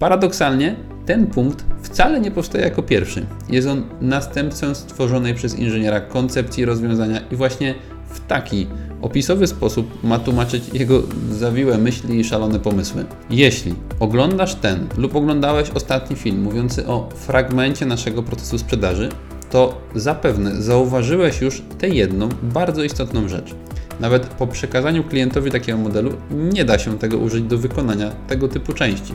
Paradoksalnie 0.00 0.76
ten 1.06 1.26
punkt 1.26 1.64
wcale 1.82 2.20
nie 2.20 2.30
powstaje 2.30 2.64
jako 2.64 2.82
pierwszy. 2.82 3.26
Jest 3.48 3.68
on 3.68 3.84
następcą 4.00 4.74
stworzonej 4.74 5.34
przez 5.34 5.58
inżyniera 5.58 6.00
koncepcji 6.00 6.64
rozwiązania 6.64 7.20
i 7.30 7.36
właśnie 7.36 7.74
w 8.08 8.20
taki 8.26 8.66
opisowy 9.02 9.46
sposób 9.46 10.04
ma 10.04 10.18
tłumaczyć 10.18 10.68
jego 10.72 11.02
zawiłe 11.30 11.78
myśli 11.78 12.20
i 12.20 12.24
szalone 12.24 12.58
pomysły. 12.58 13.04
Jeśli 13.30 13.74
oglądasz 14.00 14.54
ten 14.54 14.86
lub 14.96 15.16
oglądałeś 15.16 15.70
ostatni 15.70 16.16
film 16.16 16.42
mówiący 16.42 16.86
o 16.86 17.08
fragmencie 17.14 17.86
naszego 17.86 18.22
procesu 18.22 18.58
sprzedaży, 18.58 19.08
to 19.50 19.80
zapewne 19.94 20.62
zauważyłeś 20.62 21.40
już 21.40 21.62
tę 21.78 21.88
jedną 21.88 22.28
bardzo 22.42 22.84
istotną 22.84 23.28
rzecz. 23.28 23.54
Nawet 24.00 24.26
po 24.26 24.46
przekazaniu 24.46 25.04
klientowi 25.04 25.50
takiego 25.50 25.78
modelu 25.78 26.12
nie 26.30 26.64
da 26.64 26.78
się 26.78 26.98
tego 26.98 27.18
użyć 27.18 27.44
do 27.44 27.58
wykonania 27.58 28.10
tego 28.10 28.48
typu 28.48 28.72
części. 28.72 29.14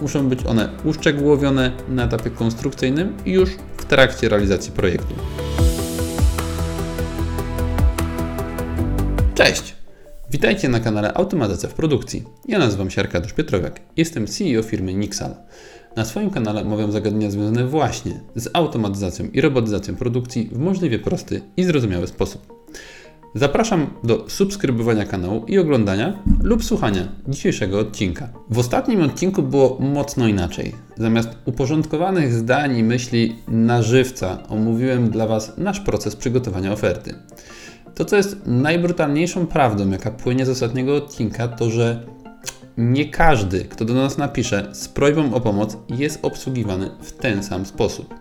Muszą 0.00 0.28
być 0.28 0.46
one 0.46 0.68
uszczegółowione 0.84 1.72
na 1.88 2.04
etapie 2.04 2.30
konstrukcyjnym 2.30 3.16
i 3.26 3.32
już 3.32 3.50
w 3.76 3.84
trakcie 3.84 4.28
realizacji 4.28 4.72
projektu. 4.72 5.14
Cześć! 9.34 9.74
Witajcie 10.30 10.68
na 10.68 10.80
kanale 10.80 11.14
Automatyzacja 11.14 11.68
w 11.68 11.74
Produkcji. 11.74 12.24
Ja 12.48 12.58
nazywam 12.58 12.90
się 12.90 13.00
Arkadiusz 13.00 13.32
Piotrowiak. 13.32 13.80
Jestem 13.96 14.26
CEO 14.26 14.62
firmy 14.62 14.94
Nixal. 14.94 15.34
Na 15.96 16.04
swoim 16.04 16.30
kanale 16.30 16.62
omawiam 16.62 16.92
zagadnienia 16.92 17.30
związane 17.30 17.66
właśnie 17.66 18.20
z 18.36 18.50
automatyzacją 18.52 19.26
i 19.26 19.40
robotyzacją 19.40 19.96
produkcji 19.96 20.50
w 20.52 20.58
możliwie 20.58 20.98
prosty 20.98 21.42
i 21.56 21.64
zrozumiały 21.64 22.06
sposób. 22.06 22.63
Zapraszam 23.36 23.86
do 24.04 24.24
subskrybowania 24.28 25.06
kanału 25.06 25.44
i 25.46 25.58
oglądania 25.58 26.22
lub 26.42 26.64
słuchania 26.64 27.08
dzisiejszego 27.28 27.78
odcinka. 27.78 28.28
W 28.50 28.58
ostatnim 28.58 29.02
odcinku 29.02 29.42
było 29.42 29.78
mocno 29.80 30.28
inaczej. 30.28 30.74
Zamiast 30.96 31.28
uporządkowanych 31.44 32.32
zdań 32.32 32.76
i 32.76 32.82
myśli 32.82 33.36
na 33.48 33.82
żywca 33.82 34.38
omówiłem 34.48 35.10
dla 35.10 35.26
Was 35.26 35.52
nasz 35.58 35.80
proces 35.80 36.16
przygotowania 36.16 36.72
oferty. 36.72 37.14
To, 37.94 38.04
co 38.04 38.16
jest 38.16 38.46
najbrutalniejszą 38.46 39.46
prawdą, 39.46 39.90
jaka 39.90 40.10
płynie 40.10 40.46
z 40.46 40.48
ostatniego 40.48 40.96
odcinka, 40.96 41.48
to 41.48 41.70
że 41.70 42.06
nie 42.78 43.10
każdy, 43.10 43.64
kto 43.64 43.84
do 43.84 43.94
nas 43.94 44.18
napisze 44.18 44.68
z 44.72 44.88
prośbą 44.88 45.34
o 45.34 45.40
pomoc, 45.40 45.76
jest 45.88 46.18
obsługiwany 46.22 46.90
w 47.00 47.12
ten 47.12 47.42
sam 47.42 47.66
sposób. 47.66 48.14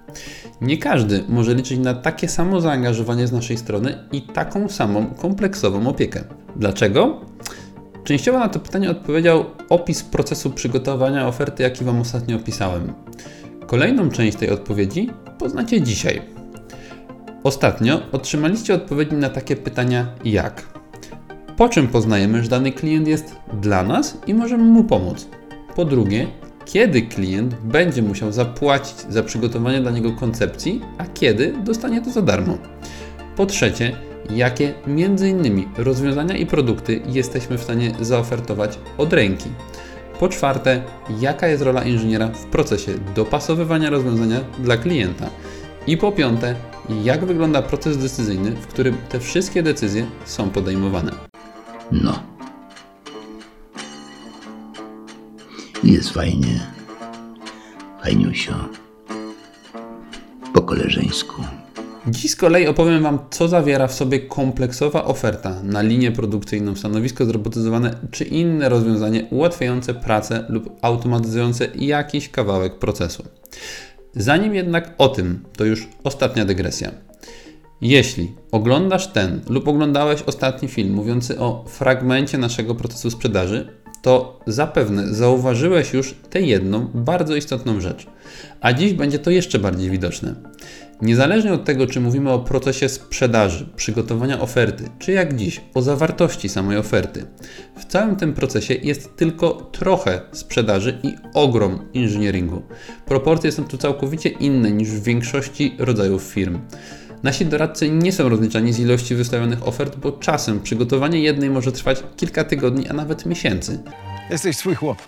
Nie 0.61 0.77
każdy 0.77 1.23
może 1.29 1.55
liczyć 1.55 1.79
na 1.79 1.93
takie 1.93 2.27
samo 2.29 2.61
zaangażowanie 2.61 3.27
z 3.27 3.31
naszej 3.31 3.57
strony 3.57 3.97
i 4.11 4.21
taką 4.21 4.69
samą 4.69 5.05
kompleksową 5.05 5.87
opiekę. 5.87 6.23
Dlaczego? 6.55 7.21
Częściowo 8.03 8.39
na 8.39 8.49
to 8.49 8.59
pytanie 8.59 8.91
odpowiedział 8.91 9.45
opis 9.69 10.03
procesu 10.03 10.51
przygotowania 10.51 11.27
oferty, 11.27 11.63
jaki 11.63 11.85
Wam 11.85 12.01
ostatnio 12.01 12.35
opisałem. 12.35 12.93
Kolejną 13.67 14.09
część 14.09 14.37
tej 14.37 14.49
odpowiedzi 14.49 15.09
poznacie 15.39 15.81
dzisiaj. 15.81 16.21
Ostatnio 17.43 18.01
otrzymaliście 18.11 18.73
odpowiedzi 18.73 19.15
na 19.15 19.29
takie 19.29 19.55
pytania 19.55 20.07
jak 20.25 20.72
po 21.57 21.69
czym 21.69 21.87
poznajemy, 21.87 22.43
że 22.43 22.49
dany 22.49 22.71
klient 22.71 23.07
jest 23.07 23.35
dla 23.61 23.83
nas 23.83 24.17
i 24.27 24.33
możemy 24.33 24.63
mu 24.63 24.83
pomóc. 24.83 25.27
Po 25.75 25.85
drugie, 25.85 26.27
kiedy 26.65 27.01
klient 27.01 27.55
będzie 27.55 28.01
musiał 28.01 28.31
zapłacić 28.31 28.95
za 29.09 29.23
przygotowanie 29.23 29.81
dla 29.81 29.91
niego 29.91 30.11
koncepcji, 30.11 30.81
a 30.97 31.05
kiedy 31.05 31.53
dostanie 31.63 32.01
to 32.01 32.11
za 32.11 32.21
darmo. 32.21 32.57
Po 33.35 33.45
trzecie, 33.45 33.95
jakie 34.29 34.73
między 34.87 35.29
innymi 35.29 35.67
rozwiązania 35.77 36.37
i 36.37 36.45
produkty 36.45 37.01
jesteśmy 37.05 37.57
w 37.57 37.63
stanie 37.63 37.91
zaofertować 38.01 38.79
od 38.97 39.13
ręki. 39.13 39.49
Po 40.19 40.29
czwarte, 40.29 40.83
jaka 41.19 41.47
jest 41.47 41.63
rola 41.63 41.83
inżyniera 41.83 42.27
w 42.27 42.45
procesie 42.45 42.91
dopasowywania 43.15 43.89
rozwiązania 43.89 44.39
dla 44.59 44.77
klienta. 44.77 45.29
I 45.87 45.97
po 45.97 46.11
piąte, 46.11 46.55
jak 47.03 47.25
wygląda 47.25 47.61
proces 47.61 47.97
decyzyjny, 47.97 48.51
w 48.51 48.67
którym 48.67 48.97
te 49.09 49.19
wszystkie 49.19 49.63
decyzje 49.63 50.05
są 50.25 50.49
podejmowane. 50.49 51.32
No. 52.01 52.23
Jest 55.83 56.09
fajnie. 56.09 56.59
Fajniusio. 58.03 58.53
Po 60.53 60.61
koleżeńsku. 60.61 61.43
Dziś 62.07 62.31
z 62.31 62.35
kolei 62.35 62.67
opowiem 62.67 63.03
Wam, 63.03 63.19
co 63.29 63.47
zawiera 63.47 63.87
w 63.87 63.93
sobie 63.93 64.19
kompleksowa 64.19 65.05
oferta 65.05 65.63
na 65.63 65.81
linię 65.81 66.11
produkcyjną, 66.11 66.75
stanowisko 66.75 67.25
zrobotyzowane 67.25 67.95
czy 68.11 68.23
inne 68.23 68.69
rozwiązanie 68.69 69.25
ułatwiające 69.29 69.93
pracę 69.93 70.45
lub 70.49 70.69
automatyzujące 70.81 71.67
jakiś 71.75 72.29
kawałek 72.29 72.79
procesu. 72.79 73.23
Zanim 74.15 74.55
jednak 74.55 74.93
o 74.97 75.07
tym, 75.07 75.43
to 75.57 75.65
już 75.65 75.87
ostatnia 76.03 76.45
dygresja. 76.45 76.91
Jeśli 77.83 78.31
oglądasz 78.51 79.07
ten 79.07 79.41
lub 79.49 79.67
oglądałeś 79.67 80.21
ostatni 80.21 80.67
film 80.67 80.93
mówiący 80.93 81.39
o 81.39 81.65
fragmencie 81.67 82.37
naszego 82.37 82.75
procesu 82.75 83.11
sprzedaży, 83.11 83.67
to 84.01 84.39
zapewne 84.47 85.13
zauważyłeś 85.13 85.93
już 85.93 86.15
tę 86.29 86.41
jedną 86.41 86.87
bardzo 86.93 87.35
istotną 87.35 87.81
rzecz. 87.81 88.07
A 88.61 88.73
dziś 88.73 88.93
będzie 88.93 89.19
to 89.19 89.31
jeszcze 89.31 89.59
bardziej 89.59 89.89
widoczne. 89.89 90.35
Niezależnie 91.01 91.53
od 91.53 91.65
tego, 91.65 91.87
czy 91.87 91.99
mówimy 91.99 92.31
o 92.31 92.39
procesie 92.39 92.89
sprzedaży, 92.89 93.69
przygotowania 93.75 94.41
oferty, 94.41 94.89
czy 94.99 95.11
jak 95.11 95.35
dziś 95.35 95.61
o 95.73 95.81
zawartości 95.81 96.49
samej 96.49 96.77
oferty, 96.77 97.25
w 97.77 97.85
całym 97.85 98.15
tym 98.15 98.33
procesie 98.33 98.73
jest 98.73 99.15
tylko 99.15 99.51
trochę 99.51 100.21
sprzedaży 100.31 100.99
i 101.03 101.15
ogrom 101.33 101.79
inżynieringu. 101.93 102.61
Proporcje 103.05 103.51
są 103.51 103.63
tu 103.63 103.77
całkowicie 103.77 104.29
inne 104.29 104.71
niż 104.71 104.89
w 104.89 105.03
większości 105.03 105.75
rodzajów 105.79 106.23
firm. 106.23 106.59
Nasi 107.23 107.45
doradcy 107.45 107.89
nie 107.89 108.11
są 108.11 108.29
rozliczani 108.29 108.73
z 108.73 108.79
ilości 108.79 109.15
wystawionych 109.15 109.67
ofert, 109.67 109.95
bo 109.95 110.11
czasem 110.11 110.59
przygotowanie 110.59 111.19
jednej 111.19 111.49
może 111.49 111.71
trwać 111.71 112.03
kilka 112.17 112.43
tygodni, 112.43 112.87
a 112.87 112.93
nawet 112.93 113.25
miesięcy. 113.25 113.79
Jesteś 114.29 114.57
swój 114.57 114.75
chłop. 114.75 114.97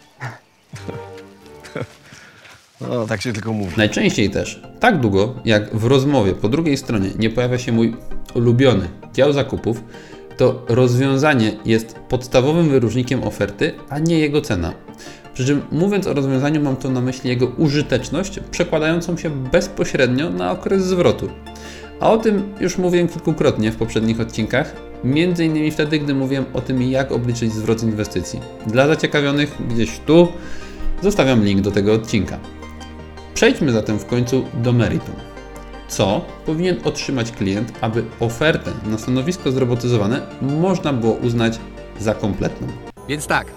No, 2.81 3.07
tak 3.07 3.21
się 3.21 3.33
tylko 3.33 3.53
mówi. 3.53 3.73
Najczęściej 3.77 4.29
też 4.29 4.61
tak 4.79 4.99
długo, 4.99 5.35
jak 5.45 5.75
w 5.75 5.85
rozmowie 5.85 6.33
po 6.33 6.49
drugiej 6.49 6.77
stronie 6.77 7.09
nie 7.19 7.29
pojawia 7.29 7.57
się 7.57 7.71
mój 7.71 7.95
ulubiony 8.33 8.89
dział 9.13 9.33
zakupów, 9.33 9.83
to 10.37 10.65
rozwiązanie 10.67 11.51
jest 11.65 11.95
podstawowym 12.09 12.69
wyróżnikiem 12.69 13.23
oferty, 13.23 13.73
a 13.89 13.99
nie 13.99 14.19
jego 14.19 14.41
cena. 14.41 14.73
Przy 15.33 15.45
czym 15.45 15.61
mówiąc 15.71 16.07
o 16.07 16.13
rozwiązaniu 16.13 16.61
mam 16.61 16.75
tu 16.75 16.91
na 16.91 17.01
myśli 17.01 17.29
jego 17.29 17.47
użyteczność, 17.47 18.39
przekładającą 18.51 19.17
się 19.17 19.29
bezpośrednio 19.29 20.29
na 20.29 20.51
okres 20.51 20.83
zwrotu. 20.83 21.29
A 21.99 22.11
o 22.11 22.17
tym 22.17 22.53
już 22.59 22.77
mówiłem 22.77 23.07
kilkukrotnie 23.07 23.71
w 23.71 23.75
poprzednich 23.75 24.19
odcinkach, 24.19 24.75
między 25.03 25.45
innymi 25.45 25.71
wtedy, 25.71 25.99
gdy 25.99 26.13
mówiłem 26.13 26.45
o 26.53 26.61
tym, 26.61 26.81
jak 26.81 27.11
obliczyć 27.11 27.53
zwrot 27.53 27.83
inwestycji. 27.83 28.39
Dla 28.67 28.87
zaciekawionych 28.87 29.55
gdzieś 29.69 29.99
tu 29.99 30.27
zostawiam 31.01 31.43
link 31.43 31.61
do 31.61 31.71
tego 31.71 31.93
odcinka. 31.93 32.39
Przejdźmy 33.33 33.71
zatem 33.71 33.99
w 33.99 34.05
końcu 34.05 34.45
do 34.53 34.73
meritum. 34.73 35.15
Co 35.87 36.25
powinien 36.45 36.77
otrzymać 36.83 37.31
klient, 37.31 37.71
aby 37.81 38.03
ofertę 38.19 38.71
na 38.85 38.97
stanowisko 38.97 39.51
zrobotyzowane 39.51 40.21
można 40.41 40.93
było 40.93 41.13
uznać 41.13 41.59
za 41.99 42.15
kompletną? 42.15 42.67
Więc 43.09 43.27
tak, 43.27 43.47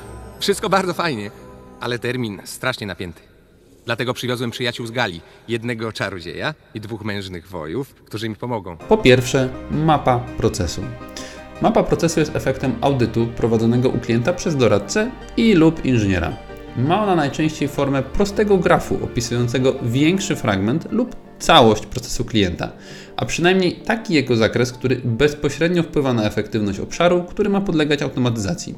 wszystko 0.41 0.69
bardzo 0.69 0.94
fajnie, 0.94 1.31
ale 1.81 1.99
termin 1.99 2.41
strasznie 2.44 2.87
napięty. 2.87 3.28
Dlatego 3.88 4.15
przywiozłem 4.15 4.50
przyjaciół 4.50 4.87
z 4.87 4.91
Gali, 4.91 5.21
jednego 5.49 5.93
czarodzieja 5.93 6.54
i 6.75 6.81
dwóch 6.81 7.04
mężnych 7.04 7.49
wojów, 7.49 7.94
którzy 7.94 8.28
mi 8.28 8.37
pomogą. 8.37 8.76
Po 8.76 8.99
pierwsze, 8.99 9.49
mapa 9.71 10.19
procesu. 10.19 10.82
Mapa 11.62 11.82
procesu 11.82 12.21
jest 12.21 12.37
efektem 12.37 12.75
audytu 12.81 13.26
prowadzonego 13.26 13.88
u 13.88 13.99
klienta 13.99 14.32
przez 14.32 14.56
doradcę 14.56 15.10
i 15.37 15.54
lub 15.54 15.84
inżyniera. 15.84 16.37
Ma 16.76 17.03
ona 17.03 17.16
najczęściej 17.16 17.69
formę 17.69 18.03
prostego 18.03 18.59
grafu 18.59 19.04
opisującego 19.04 19.75
większy 19.82 20.37
fragment 20.37 20.93
lub 20.93 21.27
całość 21.38 21.87
procesu 21.87 22.25
klienta, 22.25 22.73
a 23.17 23.25
przynajmniej 23.25 23.73
taki 23.73 24.14
jego 24.14 24.37
zakres, 24.37 24.73
który 24.73 25.00
bezpośrednio 25.05 25.82
wpływa 25.82 26.12
na 26.12 26.25
efektywność 26.25 26.81
obszaru, 26.81 27.25
który 27.25 27.49
ma 27.49 27.61
podlegać 27.61 28.02
automatyzacji. 28.02 28.75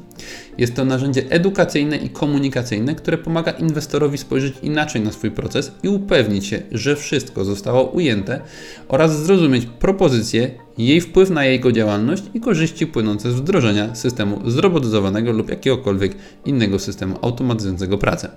Jest 0.57 0.75
to 0.75 0.85
narzędzie 0.85 1.23
edukacyjne 1.29 1.97
i 1.97 2.09
komunikacyjne, 2.09 2.95
które 2.95 3.17
pomaga 3.17 3.51
inwestorowi 3.51 4.17
spojrzeć 4.17 4.53
inaczej 4.63 5.01
na 5.01 5.11
swój 5.11 5.31
proces 5.31 5.71
i 5.83 5.89
upewnić 5.89 6.45
się, 6.45 6.61
że 6.71 6.95
wszystko 6.95 7.45
zostało 7.45 7.83
ujęte 7.83 8.41
oraz 8.87 9.23
zrozumieć 9.23 9.65
propozycję, 9.65 10.51
jej 10.77 11.01
wpływ 11.01 11.29
na 11.29 11.45
jego 11.45 11.71
działalność 11.71 12.23
i 12.33 12.39
korzyści 12.39 12.87
płynące 12.87 13.31
z 13.31 13.35
wdrożenia 13.35 13.95
systemu 13.95 14.49
zrobotyzowanego 14.49 15.31
lub 15.31 15.49
jakiegokolwiek 15.49 16.15
innego 16.45 16.79
systemu 16.79 17.15
automatyzującego 17.21 17.97
pracę. 17.97 18.31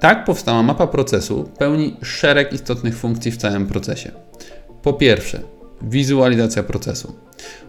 Tak 0.00 0.24
powstała 0.24 0.62
mapa 0.62 0.86
procesu 0.86 1.50
pełni 1.58 1.96
szereg 2.02 2.52
istotnych 2.52 2.96
funkcji 2.96 3.32
w 3.32 3.36
całym 3.36 3.66
procesie. 3.66 4.12
Po 4.82 4.92
pierwsze, 4.92 5.40
wizualizacja 5.82 6.62
procesu. 6.62 7.14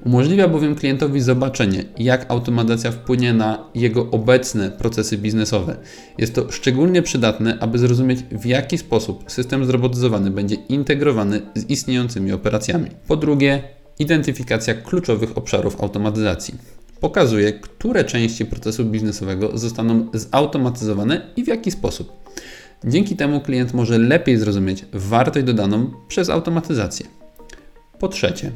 Umożliwia 0.06 0.48
bowiem 0.48 0.76
klientowi 0.76 1.22
zobaczenie, 1.22 1.84
jak 1.98 2.32
automatyzacja 2.32 2.92
wpłynie 2.92 3.34
na 3.34 3.70
jego 3.76 4.12
obecne 4.12 4.72
procesy 4.72 5.18
biznesowe. 5.18 5.76
Jest 6.18 6.36
to 6.36 6.52
szczególnie 6.52 7.02
przydatne, 7.02 7.58
aby 7.60 7.80
zrozumieć, 7.80 8.20
w 8.32 8.46
jaki 8.46 8.78
sposób 8.78 9.24
system 9.32 9.66
zrobotyzowany 9.66 10.32
będzie 10.32 10.56
integrowany 10.56 11.42
z 11.56 11.70
istniejącymi 11.70 12.32
operacjami. 12.32 12.90
Po 13.08 13.16
drugie, 13.16 13.64
identyfikacja 14.00 14.74
kluczowych 14.74 15.38
obszarów 15.38 15.82
automatyzacji. 15.82 16.77
Pokazuje, 17.00 17.54
które 17.54 18.04
części 18.04 18.46
procesu 18.46 18.86
biznesowego 18.86 19.58
zostaną 19.58 20.08
zautomatyzowane 20.14 21.22
i 21.36 21.44
w 21.44 21.48
jaki 21.48 21.72
sposób. 21.72 22.12
Dzięki 22.84 23.16
temu 23.16 23.42
klient 23.42 23.74
może 23.74 23.98
lepiej 23.98 24.38
zrozumieć 24.38 24.86
wartość 24.94 25.46
dodaną 25.46 25.92
przez 26.08 26.30
automatyzację. 26.30 27.06
Po 28.00 28.08
trzecie, 28.08 28.52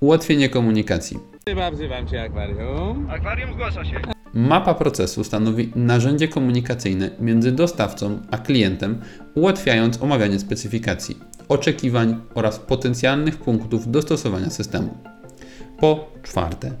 ułatwienie 0.00 0.48
komunikacji. 0.48 1.18
Chyba 1.48 1.70
wzywam 1.70 2.08
cię 2.08 2.22
akwarium. 2.22 3.10
Akwarium 3.10 3.52
zgłasza 3.52 3.84
się. 3.84 4.00
Mapa 4.34 4.74
procesu 4.74 5.24
stanowi 5.24 5.72
narzędzie 5.74 6.28
komunikacyjne 6.28 7.10
między 7.20 7.52
dostawcą 7.52 8.18
a 8.30 8.38
klientem, 8.38 9.00
ułatwiając 9.34 10.02
omawianie 10.02 10.38
specyfikacji, 10.38 11.18
oczekiwań 11.48 12.20
oraz 12.34 12.58
potencjalnych 12.58 13.36
punktów 13.36 13.90
dostosowania 13.90 14.50
systemu. 14.50 14.98
Po 15.80 16.06
czwarte, 16.22 16.72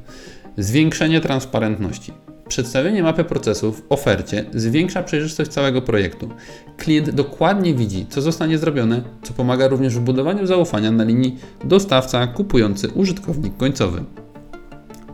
zwiększenie 0.62 1.20
transparentności. 1.20 2.12
Przedstawienie 2.48 3.02
mapy 3.02 3.24
procesu 3.24 3.72
w 3.72 3.82
ofercie 3.88 4.44
zwiększa 4.54 5.02
przejrzystość 5.02 5.50
całego 5.50 5.82
projektu. 5.82 6.28
Klient 6.76 7.10
dokładnie 7.10 7.74
widzi, 7.74 8.06
co 8.08 8.22
zostanie 8.22 8.58
zrobione, 8.58 9.02
co 9.22 9.32
pomaga 9.32 9.68
również 9.68 9.94
w 9.94 10.00
budowaniu 10.00 10.46
zaufania 10.46 10.90
na 10.90 11.04
linii 11.04 11.38
dostawca-kupujący 11.64 12.92
użytkownik 12.94 13.56
końcowy. 13.56 14.04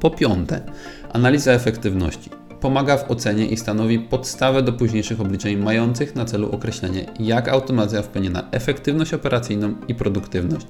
Po 0.00 0.10
piąte, 0.10 0.62
analiza 1.12 1.52
efektywności. 1.52 2.30
Pomaga 2.60 2.96
w 2.96 3.10
ocenie 3.10 3.46
i 3.46 3.56
stanowi 3.56 3.98
podstawę 3.98 4.62
do 4.62 4.72
późniejszych 4.72 5.20
obliczeń 5.20 5.56
mających 5.56 6.14
na 6.14 6.24
celu 6.24 6.50
określenie, 6.52 7.06
jak 7.20 7.48
automacja 7.48 8.02
wpłynie 8.02 8.30
na 8.30 8.50
efektywność 8.50 9.14
operacyjną 9.14 9.74
i 9.88 9.94
produktywność. 9.94 10.66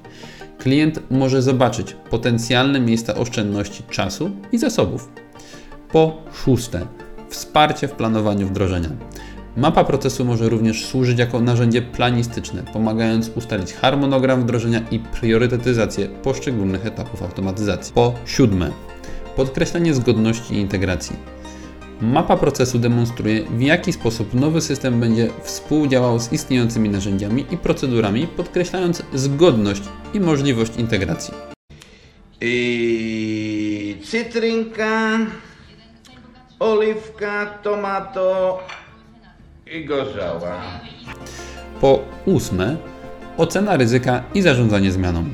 Klient 0.57 0.99
może 1.09 1.41
zobaczyć 1.41 1.95
potencjalne 2.09 2.79
miejsca 2.79 3.15
oszczędności 3.15 3.83
czasu 3.89 4.31
i 4.51 4.57
zasobów. 4.57 5.09
Po 5.91 6.21
szóste, 6.33 6.87
wsparcie 7.29 7.87
w 7.87 7.91
planowaniu 7.91 8.47
wdrożenia. 8.47 8.89
Mapa 9.57 9.83
procesu 9.83 10.25
może 10.25 10.49
również 10.49 10.85
służyć 10.85 11.19
jako 11.19 11.41
narzędzie 11.41 11.81
planistyczne, 11.81 12.63
pomagając 12.73 13.29
ustalić 13.35 13.73
harmonogram 13.73 14.41
wdrożenia 14.41 14.81
i 14.91 14.99
priorytetyzację 14.99 16.07
poszczególnych 16.07 16.85
etapów 16.85 17.23
automatyzacji. 17.23 17.93
Po 17.93 18.13
siódme, 18.25 18.71
podkreślenie 19.35 19.93
zgodności 19.93 20.53
i 20.53 20.57
integracji. 20.57 21.36
Mapa 22.01 22.37
procesu 22.37 22.79
demonstruje, 22.79 23.43
w 23.43 23.61
jaki 23.61 23.93
sposób 23.93 24.33
nowy 24.33 24.61
system 24.61 24.99
będzie 24.99 25.29
współdziałał 25.43 26.19
z 26.19 26.31
istniejącymi 26.31 26.89
narzędziami 26.89 27.45
i 27.51 27.57
procedurami, 27.57 28.27
podkreślając 28.27 29.03
zgodność 29.13 29.83
i 30.13 30.19
możliwość 30.19 30.75
integracji. 30.77 31.33
I 32.41 33.97
cytrynka, 34.03 35.17
oliwka, 36.59 37.45
tomato 37.63 38.59
i 39.71 39.85
gorzała. 39.85 40.61
Po 41.81 41.99
ósme, 42.25 42.77
ocena 43.37 43.77
ryzyka 43.77 44.23
i 44.33 44.41
zarządzanie 44.41 44.91
zmianą. 44.91 45.25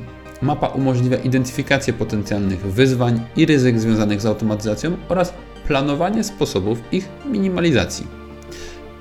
Mapa 0.41 0.67
umożliwia 0.67 1.17
identyfikację 1.17 1.93
potencjalnych 1.93 2.59
wyzwań 2.59 3.21
i 3.35 3.45
ryzyk 3.45 3.79
związanych 3.79 4.21
z 4.21 4.25
automatyzacją 4.25 4.97
oraz 5.09 5.33
planowanie 5.67 6.23
sposobów 6.23 6.79
ich 6.91 7.09
minimalizacji. 7.31 8.07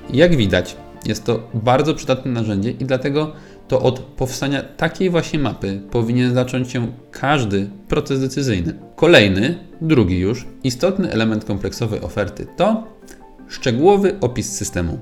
Jak 0.09 0.35
widać, 0.35 0.75
jest 1.05 1.23
to 1.23 1.49
bardzo 1.53 1.95
przydatne 1.95 2.31
narzędzie 2.31 2.71
i 2.71 2.85
dlatego 2.85 3.33
to 3.67 3.81
od 3.81 3.99
powstania 3.99 4.61
takiej 4.61 5.09
właśnie 5.09 5.39
mapy 5.39 5.81
powinien 5.91 6.33
zacząć 6.33 6.71
się 6.71 6.91
każdy 7.11 7.69
proces 7.87 8.19
decyzyjny. 8.19 8.73
Kolejny, 8.95 9.59
drugi 9.81 10.19
już, 10.19 10.47
istotny 10.63 11.11
element 11.11 11.45
kompleksowej 11.45 12.01
oferty 12.01 12.47
to 12.57 12.83
szczegółowy 13.47 14.15
opis 14.21 14.51
systemu. 14.51 14.99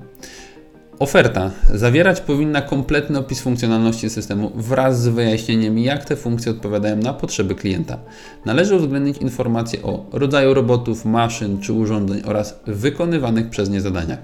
Oferta 1.01 1.51
zawierać 1.74 2.21
powinna 2.21 2.62
kompletny 2.62 3.19
opis 3.19 3.42
funkcjonalności 3.42 4.09
systemu 4.09 4.51
wraz 4.56 5.01
z 5.01 5.07
wyjaśnieniem, 5.07 5.80
jak 5.80 6.06
te 6.06 6.15
funkcje 6.15 6.51
odpowiadają 6.51 6.95
na 6.95 7.13
potrzeby 7.13 7.56
klienta. 7.56 7.98
Należy 8.45 8.75
uwzględnić 8.75 9.18
informacje 9.18 9.81
o 9.81 10.06
rodzaju 10.12 10.53
robotów, 10.53 11.06
maszyn 11.06 11.59
czy 11.59 11.74
urządzeń 11.74 12.21
oraz 12.25 12.59
wykonywanych 12.68 13.50
przez 13.50 13.69
nie 13.69 13.81
zadaniach. 13.81 14.19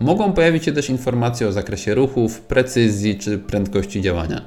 Mogą 0.00 0.32
pojawić 0.32 0.64
się 0.64 0.72
też 0.72 0.90
informacje 0.90 1.48
o 1.48 1.52
zakresie 1.52 1.94
ruchów, 1.94 2.40
precyzji 2.40 3.18
czy 3.18 3.38
prędkości 3.38 4.00
działania. 4.00 4.42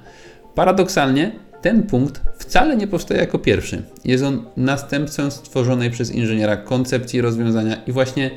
Paradoksalnie, 0.55 1.31
ten 1.61 1.83
punkt 1.83 2.21
wcale 2.37 2.77
nie 2.77 2.87
powstaje 2.87 3.19
jako 3.19 3.39
pierwszy. 3.39 3.83
Jest 4.05 4.23
on 4.23 4.45
następcą 4.57 5.31
stworzonej 5.31 5.91
przez 5.91 6.11
inżyniera 6.11 6.57
koncepcji 6.57 7.21
rozwiązania 7.21 7.75
i 7.87 7.91
właśnie 7.91 8.31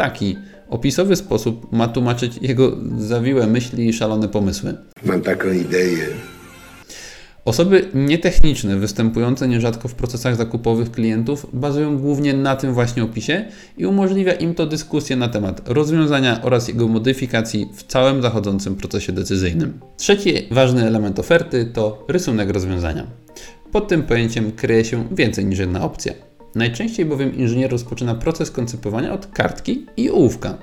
taki 0.00 0.38
opisowy 0.68 1.16
sposób 1.16 1.72
ma 1.72 1.88
tłumaczyć 1.88 2.38
jego 2.42 2.76
zawiłe 2.98 3.46
myśli 3.46 3.88
i 3.88 3.92
szalone 3.92 4.28
pomysły. 4.28 4.74
Mam 5.04 5.20
taką 5.20 5.52
ideę. 5.52 6.06
Osoby 7.44 7.88
nietechniczne 7.94 8.76
występujące 8.76 9.48
nierzadko 9.48 9.88
w 9.88 9.94
procesach 9.94 10.36
zakupowych 10.36 10.90
klientów 10.90 11.46
bazują 11.52 11.98
głównie 11.98 12.34
na 12.34 12.56
tym 12.56 12.74
właśnie 12.74 13.04
opisie 13.04 13.44
i 13.78 13.86
umożliwia 13.86 14.32
im 14.32 14.54
to 14.54 14.66
dyskusję 14.66 15.16
na 15.16 15.28
temat 15.28 15.68
rozwiązania 15.68 16.42
oraz 16.42 16.68
jego 16.68 16.88
modyfikacji 16.88 17.68
w 17.74 17.82
całym 17.82 18.22
zachodzącym 18.22 18.76
procesie 18.76 19.12
decyzyjnym. 19.12 19.80
Trzeci 19.96 20.34
ważny 20.50 20.86
element 20.86 21.18
oferty 21.18 21.66
to 21.72 22.04
rysunek 22.08 22.50
rozwiązania. 22.50 23.06
Pod 23.72 23.88
tym 23.88 24.02
pojęciem 24.02 24.52
kryje 24.52 24.84
się 24.84 25.08
więcej 25.12 25.44
niż 25.44 25.58
jedna 25.58 25.82
opcja. 25.82 26.29
Najczęściej 26.54 27.06
bowiem 27.06 27.36
inżynier 27.36 27.70
rozpoczyna 27.70 28.14
proces 28.14 28.50
koncypowania 28.50 29.12
od 29.12 29.26
kartki 29.26 29.86
i 29.96 30.10
ołówka. 30.10 30.58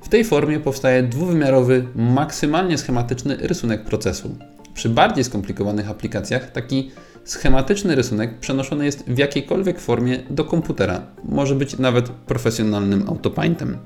W 0.00 0.08
tej 0.08 0.24
formie 0.24 0.60
powstaje 0.60 1.02
dwuwymiarowy, 1.02 1.86
maksymalnie 1.94 2.78
schematyczny 2.78 3.36
rysunek 3.40 3.84
procesu. 3.84 4.36
Przy 4.74 4.88
bardziej 4.88 5.24
skomplikowanych 5.24 5.90
aplikacjach 5.90 6.52
taki 6.52 6.90
schematyczny 7.26 7.94
rysunek 7.94 8.38
przenoszony 8.38 8.84
jest 8.84 9.04
w 9.06 9.18
jakiejkolwiek 9.18 9.80
formie 9.80 10.18
do 10.30 10.44
komputera. 10.44 11.02
Może 11.24 11.54
być 11.54 11.78
nawet 11.78 12.08
profesjonalnym 12.08 13.08
autopaintem. 13.08 13.78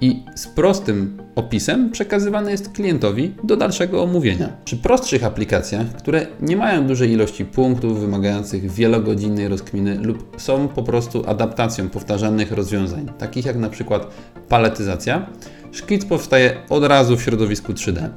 I 0.00 0.24
z 0.34 0.46
prostym 0.46 1.22
opisem 1.34 1.90
przekazywany 1.90 2.50
jest 2.50 2.72
klientowi 2.72 3.34
do 3.44 3.56
dalszego 3.56 4.02
omówienia. 4.02 4.56
Przy 4.64 4.76
prostszych 4.76 5.24
aplikacjach, 5.24 5.86
które 5.86 6.26
nie 6.40 6.56
mają 6.56 6.86
dużej 6.86 7.10
ilości 7.10 7.44
punktów 7.44 8.00
wymagających 8.00 8.70
wielogodzinnej 8.70 9.48
rozkminy 9.48 9.98
lub 10.02 10.40
są 10.40 10.68
po 10.68 10.82
prostu 10.82 11.24
adaptacją 11.26 11.88
powtarzalnych 11.88 12.52
rozwiązań, 12.52 13.12
takich 13.18 13.44
jak 13.44 13.56
na 13.56 13.70
przykład 13.70 14.06
paletyzacja, 14.48 15.26
szkic 15.72 16.04
powstaje 16.04 16.56
od 16.68 16.84
razu 16.84 17.16
w 17.16 17.22
środowisku 17.22 17.72
3D. 17.72 18.08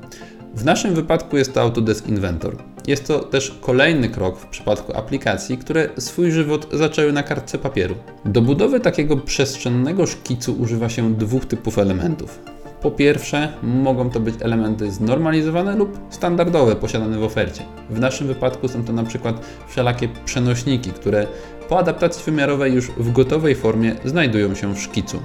W 0.55 0.65
naszym 0.65 0.93
wypadku 0.93 1.37
jest 1.37 1.53
to 1.53 1.61
Autodesk 1.61 2.07
Inventor. 2.07 2.70
Jest 2.87 3.07
to 3.07 3.19
też 3.19 3.57
kolejny 3.61 4.09
krok 4.09 4.39
w 4.39 4.45
przypadku 4.45 4.97
aplikacji, 4.97 5.57
które 5.57 5.89
swój 5.97 6.31
żywot 6.31 6.67
zaczęły 6.73 7.13
na 7.13 7.23
kartce 7.23 7.57
papieru. 7.57 7.95
Do 8.25 8.41
budowy 8.41 8.79
takiego 8.79 9.17
przestrzennego 9.17 10.07
szkicu 10.07 10.53
używa 10.53 10.89
się 10.89 11.13
dwóch 11.13 11.45
typów 11.45 11.79
elementów. 11.79 12.39
Po 12.81 12.91
pierwsze, 12.91 13.53
mogą 13.63 14.09
to 14.09 14.19
być 14.19 14.35
elementy 14.39 14.91
znormalizowane 14.91 15.75
lub 15.75 15.99
standardowe 16.09 16.75
posiadane 16.75 17.17
w 17.17 17.23
ofercie. 17.23 17.63
W 17.89 17.99
naszym 17.99 18.27
wypadku 18.27 18.67
są 18.67 18.83
to 18.83 18.93
na 18.93 19.03
przykład 19.03 19.45
wszelakie 19.67 20.09
przenośniki, 20.25 20.91
które 20.91 21.27
po 21.69 21.79
adaptacji 21.79 22.23
wymiarowej 22.25 22.73
już 22.73 22.87
w 22.87 23.11
gotowej 23.11 23.55
formie 23.55 23.95
znajdują 24.05 24.55
się 24.55 24.75
w 24.75 24.81
szkicu. 24.81 25.21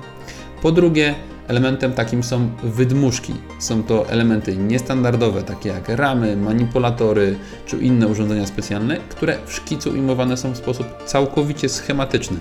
Po 0.63 0.73
drugie, 0.73 1.15
elementem 1.49 1.93
takim 1.93 2.23
są 2.23 2.51
wydmuszki. 2.63 3.35
Są 3.59 3.83
to 3.83 4.09
elementy 4.09 4.57
niestandardowe, 4.57 5.43
takie 5.43 5.69
jak 5.69 5.89
ramy, 5.89 6.37
manipulatory 6.37 7.37
czy 7.67 7.77
inne 7.77 8.09
urządzenia 8.09 8.47
specjalne, 8.47 8.97
które 9.09 9.39
w 9.47 9.53
szkicu 9.53 9.91
ujmowane 9.91 10.37
są 10.37 10.53
w 10.53 10.57
sposób 10.57 10.87
całkowicie 11.05 11.69
schematyczny. 11.69 12.37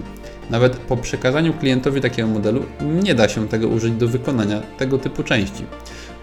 Nawet 0.49 0.77
po 0.77 0.97
przekazaniu 0.97 1.53
klientowi 1.53 2.01
takiego 2.01 2.27
modelu 2.27 2.63
nie 3.03 3.15
da 3.15 3.29
się 3.29 3.47
tego 3.47 3.67
użyć 3.67 3.93
do 3.93 4.07
wykonania 4.07 4.61
tego 4.77 4.97
typu 4.97 5.23
części. 5.23 5.65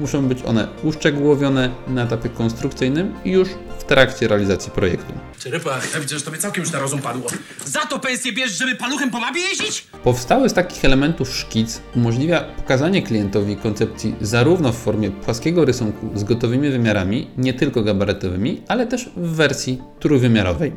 Muszą 0.01 0.29
być 0.29 0.43
one 0.43 0.69
uszczegółowione 0.85 1.71
na 1.89 2.03
etapie 2.03 2.29
konstrukcyjnym 2.29 3.15
i 3.25 3.31
już 3.31 3.49
trakcie 3.93 4.29
realizacji 4.29 4.73
projektu. 4.73 5.13
Czy 5.39 5.51
ryba, 5.51 5.81
ja 5.95 6.01
widzę, 6.01 6.19
że 6.19 6.25
tobie 6.25 6.39
całkiem 6.39 6.65
już 6.65 6.73
na 6.73 6.79
rozum 6.79 7.01
padło. 7.01 7.31
Za 7.65 7.81
to 7.81 7.99
pensję 7.99 8.33
bierz, 8.33 8.59
żeby 8.59 8.77
paluchem 8.77 9.11
po 9.11 9.21
mapie 9.21 9.41
jeździć? 9.41 9.87
Powstały 10.05 10.49
z 10.49 10.53
takich 10.53 10.85
elementów 10.85 11.37
szkic 11.37 11.81
umożliwia 11.97 12.41
pokazanie 12.41 13.03
klientowi 13.03 13.57
koncepcji 13.57 14.15
zarówno 14.21 14.73
w 14.73 14.77
formie 14.77 15.11
płaskiego 15.11 15.65
rysunku 15.65 16.11
z 16.15 16.25
gotowymi 16.25 16.71
wymiarami, 16.71 17.31
nie 17.37 17.55
tylko 17.55 17.83
gabarytowymi, 17.83 18.63
ale 18.69 18.87
też 18.87 19.11
w 19.17 19.29
wersji 19.29 19.83
trójwymiarowej. 20.01 20.73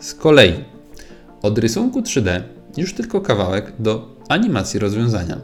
Z 0.00 0.14
kolei 0.14 0.64
od 1.42 1.58
rysunku 1.58 2.00
3D 2.00 2.42
już 2.76 2.94
tylko 2.94 3.20
kawałek 3.20 3.72
do 3.78 4.16
animacji 4.28 4.80
rozwiązania. 4.80 5.40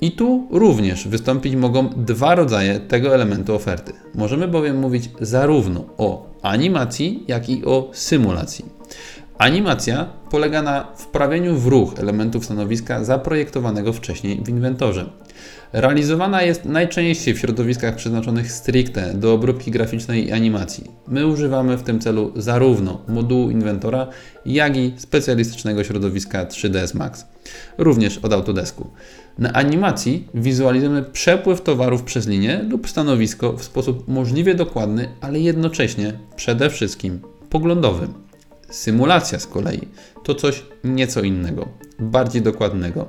I 0.00 0.12
tu 0.12 0.48
również 0.50 1.08
wystąpić 1.08 1.56
mogą 1.56 1.88
dwa 1.88 2.34
rodzaje 2.34 2.80
tego 2.80 3.14
elementu 3.14 3.54
oferty. 3.54 3.92
Możemy 4.14 4.48
bowiem 4.48 4.78
mówić 4.78 5.10
zarówno 5.20 5.84
o 5.98 6.26
animacji, 6.42 7.24
jak 7.28 7.48
i 7.48 7.64
o 7.64 7.90
symulacji. 7.92 8.64
Animacja 9.38 10.06
polega 10.30 10.62
na 10.62 10.86
wprawieniu 10.96 11.56
w 11.56 11.66
ruch 11.66 11.94
elementów 11.98 12.44
stanowiska 12.44 13.04
zaprojektowanego 13.04 13.92
wcześniej 13.92 14.40
w 14.44 14.48
inwentorze. 14.48 15.10
Realizowana 15.72 16.42
jest 16.42 16.64
najczęściej 16.64 17.34
w 17.34 17.38
środowiskach 17.38 17.96
przeznaczonych 17.96 18.52
stricte 18.52 19.14
do 19.14 19.32
obróbki 19.32 19.70
graficznej 19.70 20.26
i 20.26 20.32
animacji. 20.32 20.84
My 21.08 21.26
używamy 21.26 21.76
w 21.76 21.82
tym 21.82 22.00
celu 22.00 22.32
zarówno 22.36 23.00
modułu 23.08 23.50
inwentora, 23.50 24.06
jak 24.46 24.76
i 24.76 24.92
specjalistycznego 24.96 25.84
środowiska 25.84 26.44
3ds 26.44 26.94
Max, 26.94 27.26
również 27.78 28.18
od 28.18 28.32
Autodesku. 28.32 28.90
Na 29.38 29.52
animacji 29.52 30.28
wizualizujemy 30.34 31.02
przepływ 31.02 31.60
towarów 31.60 32.02
przez 32.02 32.28
linię 32.28 32.64
lub 32.70 32.88
stanowisko 32.88 33.52
w 33.52 33.64
sposób 33.64 34.08
możliwie 34.08 34.54
dokładny, 34.54 35.08
ale 35.20 35.40
jednocześnie 35.40 36.12
przede 36.36 36.70
wszystkim 36.70 37.20
poglądowy. 37.50 38.08
Symulacja 38.70 39.38
z 39.38 39.46
kolei 39.46 39.88
to 40.24 40.34
coś 40.34 40.64
nieco 40.84 41.20
innego, 41.20 41.68
bardziej 41.98 42.42
dokładnego. 42.42 43.08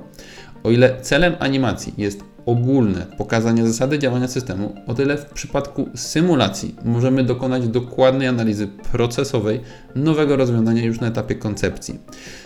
O 0.64 0.70
ile 0.70 1.00
celem 1.00 1.34
animacji 1.38 1.94
jest 1.98 2.24
ogólne 2.46 3.06
pokazanie 3.18 3.66
zasady 3.66 3.98
działania 3.98 4.28
systemu, 4.28 4.74
o 4.86 4.94
tyle 4.94 5.16
w 5.16 5.26
przypadku 5.26 5.88
symulacji 5.94 6.76
możemy 6.84 7.24
dokonać 7.24 7.68
dokładnej 7.68 8.28
analizy 8.28 8.68
procesowej 8.92 9.60
nowego 9.94 10.36
rozwiązania 10.36 10.84
już 10.84 11.00
na 11.00 11.06
etapie 11.06 11.34
koncepcji. 11.34 11.98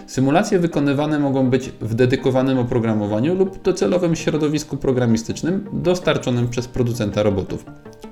Symulacje 0.06 0.58
wykonywane 0.58 1.18
mogą 1.18 1.50
być 1.50 1.72
w 1.80 1.94
dedykowanym 1.94 2.58
oprogramowaniu 2.58 3.34
lub 3.34 3.62
docelowym 3.62 4.16
środowisku 4.16 4.76
programistycznym 4.76 5.68
dostarczonym 5.72 6.48
przez 6.48 6.68
producenta 6.68 7.22
robotów. 7.22 7.64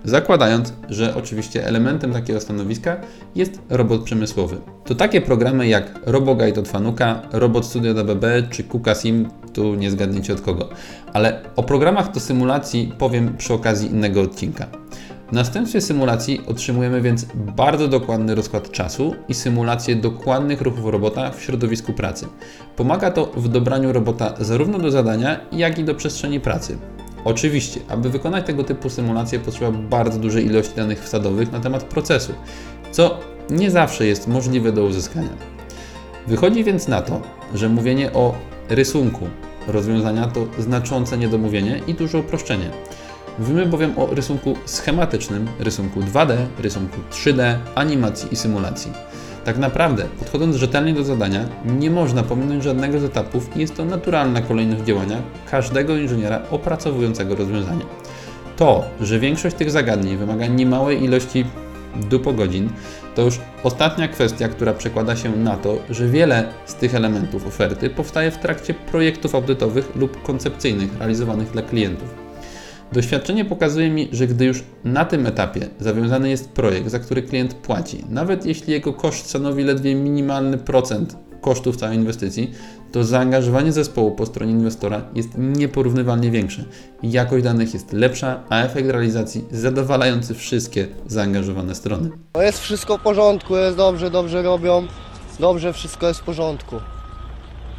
Zakładając, 0.04 0.72
że 0.88 1.14
oczywiście 1.14 1.66
elementem 1.66 2.12
takiego 2.12 2.40
stanowiska 2.40 2.96
jest 3.34 3.60
robot 3.70 4.02
przemysłowy. 4.02 4.56
To 4.84 4.94
takie 4.94 5.20
programy 5.20 5.68
jak 5.68 6.00
RoboGuide 6.06 6.60
od 6.60 6.68
Fanuka, 6.68 7.22
Robot 7.32 7.66
Studio 7.66 7.94
DBB 7.94 8.24
czy 8.50 8.64
KukaSim, 8.64 9.28
tu 9.52 9.74
nie 9.74 9.90
zgadniecie 9.90 10.32
od 10.32 10.40
kogo. 10.40 10.68
Ale 11.12 11.40
o 11.56 11.62
programach 11.62 12.12
do 12.12 12.20
symulacji 12.20 12.92
powiem 12.98 13.36
przy 13.36 13.54
okazji 13.54 13.90
innego 13.90 14.20
odcinka. 14.20 14.66
W 15.28 15.34
następstwie 15.34 15.80
symulacji 15.80 16.40
otrzymujemy 16.46 17.00
więc 17.00 17.26
bardzo 17.34 17.88
dokładny 17.88 18.34
rozkład 18.34 18.70
czasu 18.70 19.14
i 19.28 19.34
symulację 19.34 19.96
dokładnych 19.96 20.60
ruchów 20.60 20.86
robota 20.86 21.30
w 21.30 21.42
środowisku 21.42 21.92
pracy. 21.92 22.26
Pomaga 22.76 23.10
to 23.10 23.26
w 23.26 23.48
dobraniu 23.48 23.92
robota 23.92 24.34
zarówno 24.40 24.78
do 24.78 24.90
zadania, 24.90 25.40
jak 25.52 25.78
i 25.78 25.84
do 25.84 25.94
przestrzeni 25.94 26.40
pracy. 26.40 26.78
Oczywiście, 27.24 27.80
aby 27.88 28.10
wykonać 28.10 28.46
tego 28.46 28.64
typu 28.64 28.90
symulację 28.90 29.38
potrzeba 29.38 29.70
bardzo 29.70 30.18
dużej 30.18 30.46
ilości 30.46 30.74
danych 30.76 31.04
wsadowych 31.04 31.52
na 31.52 31.60
temat 31.60 31.84
procesu, 31.84 32.32
co 32.92 33.18
nie 33.50 33.70
zawsze 33.70 34.06
jest 34.06 34.28
możliwe 34.28 34.72
do 34.72 34.84
uzyskania. 34.84 35.30
Wychodzi 36.26 36.64
więc 36.64 36.88
na 36.88 37.02
to, 37.02 37.20
że 37.54 37.68
mówienie 37.68 38.12
o 38.12 38.34
rysunku 38.68 39.28
rozwiązania 39.66 40.26
to 40.26 40.46
znaczące 40.58 41.18
niedomówienie 41.18 41.80
i 41.86 41.94
duże 41.94 42.18
uproszczenie. 42.18 42.70
Mówimy 43.38 43.66
bowiem 43.66 43.98
o 43.98 44.06
rysunku 44.06 44.56
schematycznym, 44.64 45.48
rysunku 45.58 46.00
2D, 46.00 46.36
rysunku 46.58 46.96
3D, 47.10 47.56
animacji 47.74 48.28
i 48.32 48.36
symulacji. 48.36 48.92
Tak 49.44 49.58
naprawdę, 49.58 50.04
podchodząc 50.18 50.56
rzetelnie 50.56 50.92
do 50.94 51.04
zadania, 51.04 51.44
nie 51.78 51.90
można 51.90 52.22
pominąć 52.22 52.64
żadnego 52.64 53.00
z 53.00 53.04
etapów 53.04 53.56
i 53.56 53.60
jest 53.60 53.76
to 53.76 53.84
naturalna 53.84 54.42
kolejność 54.42 54.82
działania 54.82 55.16
każdego 55.50 55.96
inżyniera 55.96 56.40
opracowującego 56.50 57.34
rozwiązanie. 57.34 57.84
To, 58.56 58.84
że 59.00 59.18
większość 59.18 59.56
tych 59.56 59.70
zagadnień 59.70 60.16
wymaga 60.16 60.46
niemałej 60.46 61.04
ilości 61.04 61.44
dupogodzin, 61.96 62.70
to 63.14 63.22
już 63.22 63.40
ostatnia 63.62 64.08
kwestia, 64.08 64.48
która 64.48 64.72
przekłada 64.72 65.16
się 65.16 65.36
na 65.36 65.56
to, 65.56 65.78
że 65.90 66.08
wiele 66.08 66.44
z 66.66 66.74
tych 66.74 66.94
elementów 66.94 67.46
oferty 67.46 67.90
powstaje 67.90 68.30
w 68.30 68.38
trakcie 68.38 68.74
projektów 68.74 69.34
audytowych 69.34 69.96
lub 69.96 70.22
koncepcyjnych 70.22 70.98
realizowanych 70.98 71.50
dla 71.50 71.62
klientów. 71.62 72.31
Doświadczenie 72.92 73.44
pokazuje 73.44 73.90
mi, 73.90 74.08
że 74.12 74.26
gdy 74.26 74.44
już 74.44 74.64
na 74.84 75.04
tym 75.04 75.26
etapie 75.26 75.68
zawiązany 75.80 76.30
jest 76.30 76.48
projekt, 76.48 76.90
za 76.90 76.98
który 76.98 77.22
klient 77.22 77.54
płaci, 77.54 78.04
nawet 78.08 78.46
jeśli 78.46 78.72
jego 78.72 78.92
koszt 78.92 79.28
stanowi 79.28 79.64
ledwie 79.64 79.94
minimalny 79.94 80.58
procent 80.58 81.16
kosztów 81.40 81.76
całej 81.76 81.96
inwestycji, 81.96 82.52
to 82.92 83.04
zaangażowanie 83.04 83.72
zespołu 83.72 84.10
po 84.10 84.26
stronie 84.26 84.52
inwestora 84.52 85.02
jest 85.14 85.28
nieporównywalnie 85.38 86.30
większe. 86.30 86.64
Jakość 87.02 87.44
danych 87.44 87.74
jest 87.74 87.92
lepsza, 87.92 88.42
a 88.48 88.62
efekt 88.62 88.88
realizacji 88.88 89.44
zadowalający 89.50 90.34
wszystkie 90.34 90.88
zaangażowane 91.06 91.74
strony. 91.74 92.10
No 92.34 92.42
jest 92.42 92.58
wszystko 92.58 92.98
w 92.98 93.02
porządku, 93.02 93.56
jest 93.56 93.76
dobrze, 93.76 94.10
dobrze 94.10 94.42
robią, 94.42 94.86
dobrze 95.40 95.72
wszystko 95.72 96.08
jest 96.08 96.20
w 96.20 96.24
porządku. 96.24 96.76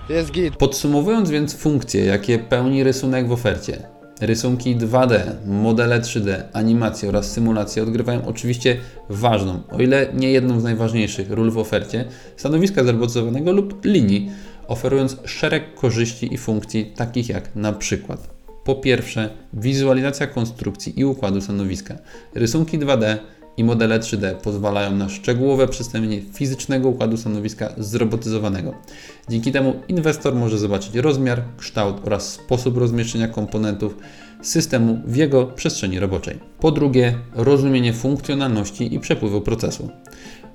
Jest 0.10 0.32
git. 0.32 0.56
Podsumowując 0.56 1.30
więc 1.30 1.56
funkcje, 1.56 2.06
jakie 2.06 2.40
pełni 2.40 2.84
rysunek 2.84 3.28
w 3.28 3.32
ofercie, 3.32 3.93
rysunki 4.26 4.76
2D, 4.76 5.20
modele 5.46 6.00
3D, 6.00 6.44
animacje 6.54 7.10
oraz 7.10 7.32
symulacje 7.32 7.84
odgrywają 7.84 8.26
oczywiście 8.26 8.78
ważną, 9.10 9.60
o 9.72 9.82
ile 9.82 10.08
nie 10.14 10.32
jedną 10.32 10.60
z 10.60 10.64
najważniejszych 10.64 11.32
ról 11.32 11.52
w 11.52 11.58
ofercie 11.58 12.06
stanowiska 12.38 12.84
zrobotyzowanego 12.84 13.52
lub 13.52 13.86
linii, 13.86 14.32
oferując 14.68 15.18
szereg 15.26 15.76
korzyści 15.76 16.34
i 16.34 16.38
funkcji 16.38 16.94
takich 16.96 17.30
jak 17.30 17.56
na 17.56 17.74
przykład 17.74 18.34
po 18.64 18.76
pierwsze 18.76 19.30
wizualizacja 19.54 20.28
konstrukcji 20.28 21.00
i 21.00 21.06
układu 21.06 21.42
stanowiska. 21.42 21.96
Rysunki 22.36 22.80
2D 22.80 23.18
i 23.58 23.64
modele 23.64 24.00
3D 24.00 24.36
pozwalają 24.36 24.92
na 24.92 25.10
szczegółowe 25.10 25.68
przedstawienie 25.68 26.22
fizycznego 26.22 26.90
układu 26.90 27.18
stanowiska 27.18 27.70
zrobotyzowanego. 27.78 28.74
Dzięki 29.30 29.52
temu 29.52 29.74
inwestor 29.88 30.36
może 30.36 30.58
zobaczyć 30.58 30.96
rozmiar, 30.96 31.44
kształt 31.58 32.02
oraz 32.06 32.34
sposób 32.34 32.78
rozmieszczenia 32.78 33.28
komponentów 33.28 33.98
systemu 34.42 35.02
w 35.06 35.16
jego 35.16 35.46
przestrzeni 35.46 36.00
roboczej. 36.00 36.40
Po 36.60 36.72
drugie, 36.72 37.18
rozumienie 37.36 37.94
funkcjonalności 37.94 38.96
i 38.96 39.00
przepływu 39.00 39.42
procesu. 39.42 39.90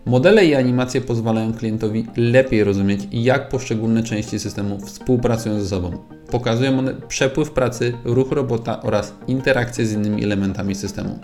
Modele 0.06 0.46
i 0.46 0.54
animacje 0.54 1.00
pozwalają 1.00 1.52
klientowi 1.52 2.06
lepiej 2.16 2.64
rozumieć, 2.64 3.00
jak 3.12 3.48
poszczególne 3.48 4.02
części 4.02 4.38
systemu 4.38 4.80
współpracują 4.80 5.60
ze 5.60 5.68
sobą. 5.68 5.98
Pokazują 6.30 6.78
one 6.78 6.94
przepływ 7.08 7.50
pracy, 7.50 7.92
ruch 8.04 8.32
robota 8.32 8.82
oraz 8.82 9.14
interakcje 9.26 9.86
z 9.86 9.92
innymi 9.92 10.24
elementami 10.24 10.74
systemu. 10.74 11.18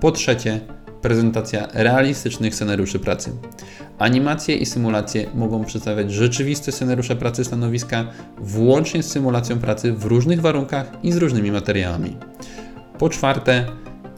Po 0.00 0.10
trzecie, 0.10 0.60
prezentacja 1.02 1.68
realistycznych 1.72 2.54
scenariuszy 2.54 2.98
pracy. 2.98 3.32
Animacje 3.98 4.56
i 4.56 4.66
symulacje 4.66 5.26
mogą 5.34 5.64
przedstawiać 5.64 6.12
rzeczywiste 6.12 6.72
scenariusze 6.72 7.16
pracy 7.16 7.44
stanowiska, 7.44 8.06
włącznie 8.38 9.02
z 9.02 9.10
symulacją 9.10 9.58
pracy 9.58 9.92
w 9.92 10.04
różnych 10.04 10.40
warunkach 10.40 10.86
i 11.02 11.12
z 11.12 11.16
różnymi 11.16 11.52
materiałami. 11.52 12.16
Po 12.98 13.08
czwarte, 13.08 13.66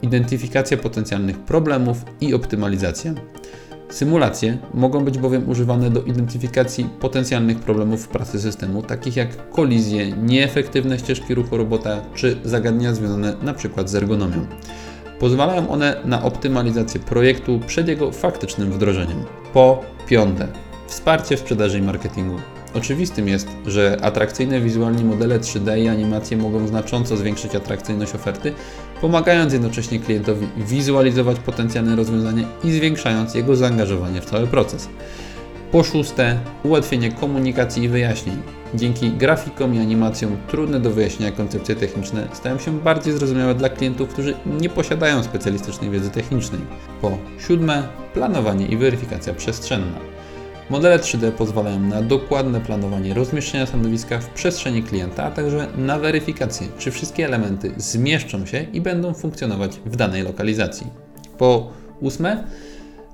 identyfikacja 0.01 0.77
potencjalnych 0.77 1.39
problemów 1.39 2.05
i 2.21 2.33
optymalizacja. 2.33 3.13
Symulacje 3.89 4.57
mogą 4.73 5.05
być 5.05 5.17
bowiem 5.17 5.49
używane 5.49 5.89
do 5.89 6.03
identyfikacji 6.03 6.89
potencjalnych 6.99 7.59
problemów 7.59 8.03
w 8.03 8.07
pracy 8.07 8.41
systemu, 8.41 8.81
takich 8.81 9.15
jak 9.15 9.49
kolizje, 9.49 10.11
nieefektywne 10.11 10.99
ścieżki 10.99 11.35
ruchu 11.35 11.57
robota 11.57 12.01
czy 12.15 12.37
zagadnienia 12.43 12.93
związane 12.93 13.35
np. 13.41 13.87
z 13.87 13.95
ergonomią. 13.95 14.45
Pozwalają 15.21 15.69
one 15.69 15.95
na 16.05 16.23
optymalizację 16.23 16.99
projektu 16.99 17.59
przed 17.67 17.87
jego 17.87 18.11
faktycznym 18.11 18.71
wdrożeniem. 18.71 19.23
Po 19.53 19.81
piąte, 20.07 20.47
wsparcie 20.87 21.37
w 21.37 21.39
sprzedaży 21.39 21.79
i 21.79 21.81
marketingu. 21.81 22.35
Oczywistym 22.73 23.27
jest, 23.27 23.47
że 23.67 23.97
atrakcyjne 24.01 24.61
wizualnie 24.61 25.03
modele 25.05 25.39
3D 25.39 25.79
i 25.79 25.87
animacje 25.87 26.37
mogą 26.37 26.67
znacząco 26.67 27.17
zwiększyć 27.17 27.55
atrakcyjność 27.55 28.15
oferty, 28.15 28.53
pomagając 29.01 29.53
jednocześnie 29.53 29.99
klientowi 29.99 30.47
wizualizować 30.57 31.39
potencjalne 31.39 31.95
rozwiązanie 31.95 32.43
i 32.63 32.71
zwiększając 32.71 33.35
jego 33.35 33.55
zaangażowanie 33.55 34.21
w 34.21 34.25
cały 34.25 34.47
proces. 34.47 34.89
Po 35.71 35.83
szóste, 35.83 36.39
ułatwienie 36.63 37.11
komunikacji 37.11 37.83
i 37.83 37.89
wyjaśnień. 37.89 38.41
Dzięki 38.73 39.11
grafikom 39.11 39.75
i 39.75 39.79
animacjom 39.79 40.37
trudne 40.47 40.79
do 40.79 40.91
wyjaśnienia 40.91 41.31
koncepcje 41.31 41.75
techniczne 41.75 42.27
stają 42.33 42.59
się 42.59 42.79
bardziej 42.79 43.13
zrozumiałe 43.13 43.55
dla 43.55 43.69
klientów, 43.69 44.09
którzy 44.09 44.33
nie 44.45 44.69
posiadają 44.69 45.23
specjalistycznej 45.23 45.89
wiedzy 45.89 46.09
technicznej. 46.09 46.61
Po 47.01 47.17
siódme, 47.47 47.87
planowanie 48.13 48.65
i 48.65 48.77
weryfikacja 48.77 49.33
przestrzenna. 49.33 49.99
Modele 50.69 50.99
3D 50.99 51.31
pozwalają 51.31 51.79
na 51.79 52.01
dokładne 52.01 52.61
planowanie 52.61 53.13
rozmieszczenia 53.13 53.65
stanowiska 53.65 54.19
w 54.19 54.29
przestrzeni 54.29 54.83
klienta, 54.83 55.23
a 55.23 55.31
także 55.31 55.67
na 55.77 55.99
weryfikację, 55.99 56.67
czy 56.77 56.91
wszystkie 56.91 57.25
elementy 57.25 57.73
zmieszczą 57.77 58.45
się 58.45 58.65
i 58.73 58.81
będą 58.81 59.13
funkcjonować 59.13 59.79
w 59.85 59.95
danej 59.95 60.23
lokalizacji. 60.23 60.87
Po 61.37 61.71
ósme, 62.01 62.43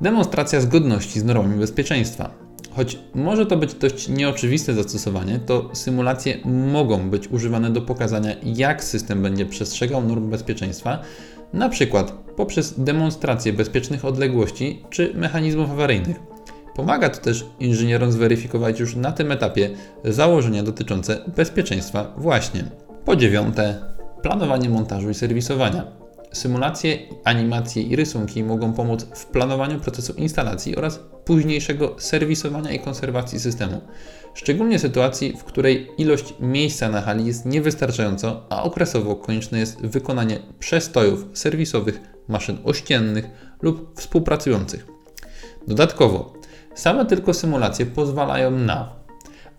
Demonstracja 0.02 0.62
zgodności 0.62 1.20
z 1.20 1.24
normami 1.24 1.60
bezpieczeństwa. 1.60 2.47
Choć 2.78 3.00
może 3.16 3.46
to 3.46 3.58
być 3.58 3.74
dość 3.74 4.10
nieoczywiste 4.10 4.74
zastosowanie, 4.74 5.40
to 5.40 5.70
symulacje 5.74 6.38
mogą 6.46 7.10
być 7.10 7.28
używane 7.28 7.70
do 7.70 7.82
pokazania, 7.82 8.36
jak 8.44 8.84
system 8.84 9.22
będzie 9.22 9.46
przestrzegał 9.46 10.04
norm 10.04 10.30
bezpieczeństwa, 10.30 11.02
na 11.54 11.70
przykład 11.70 12.12
poprzez 12.12 12.80
demonstrację 12.80 13.54
bezpiecznych 13.54 14.06
odległości 14.06 14.84
czy 14.90 15.14
mechanizmów 15.16 15.72
awaryjnych. 15.72 16.20
Pomaga 16.76 17.10
to 17.10 17.22
też 17.22 17.46
inżynierom 17.60 18.12
zweryfikować 18.12 18.80
już 18.80 18.96
na 18.96 19.12
tym 19.12 19.32
etapie 19.32 19.70
założenia 20.06 20.64
dotyczące 20.64 21.22
bezpieczeństwa 21.36 22.14
właśnie. 22.18 22.64
Po 23.06 23.16
dziewiąte, 23.16 23.82
planowanie 24.22 24.70
montażu 24.70 25.10
i 25.10 25.14
serwisowania. 25.14 26.07
Symulacje, 26.38 26.98
animacje 27.24 27.84
i 27.84 27.96
rysunki 27.96 28.44
mogą 28.44 28.74
pomóc 28.74 29.04
w 29.04 29.26
planowaniu 29.26 29.80
procesu 29.80 30.14
instalacji 30.14 30.76
oraz 30.76 31.00
późniejszego 31.26 31.96
serwisowania 31.98 32.72
i 32.72 32.80
konserwacji 32.80 33.40
systemu. 33.40 33.82
Szczególnie 34.34 34.80
w 34.80 34.82
sytuacji, 34.82 35.38
w 35.38 35.44
której 35.44 35.92
ilość 35.98 36.34
miejsca 36.40 36.90
na 36.90 37.02
hali 37.02 37.26
jest 37.26 37.46
niewystarczająco, 37.46 38.46
a 38.50 38.64
okresowo 38.64 39.16
konieczne 39.16 39.60
jest 39.60 39.82
wykonanie 39.82 40.40
przestojów 40.60 41.26
serwisowych 41.34 42.00
maszyn 42.28 42.58
ościennych 42.64 43.30
lub 43.62 44.00
współpracujących. 44.00 44.88
Dodatkowo, 45.68 46.34
same 46.76 47.06
tylko 47.06 47.34
symulacje 47.34 47.86
pozwalają 47.86 48.52
na 48.52 48.96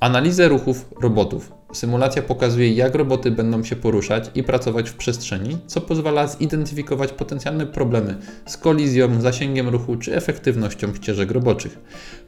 analizę 0.00 0.49
ruchów 0.49 0.88
robotów. 1.00 1.57
Symulacja 1.72 2.22
pokazuje, 2.22 2.72
jak 2.72 2.94
roboty 2.94 3.30
będą 3.30 3.64
się 3.64 3.76
poruszać 3.76 4.30
i 4.34 4.42
pracować 4.42 4.90
w 4.90 4.94
przestrzeni, 4.94 5.58
co 5.66 5.80
pozwala 5.80 6.26
zidentyfikować 6.26 7.12
potencjalne 7.12 7.66
problemy 7.66 8.16
z 8.46 8.56
kolizją, 8.56 9.20
zasięgiem 9.20 9.68
ruchu 9.68 9.96
czy 9.96 10.16
efektywnością 10.16 10.94
ścieżek 10.94 11.30
roboczych. 11.30 11.78